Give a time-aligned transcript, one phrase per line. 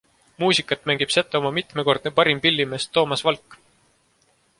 [0.43, 3.59] Muusikat mängib Setomaa mitmekordne parim pillimees Toomas Valk.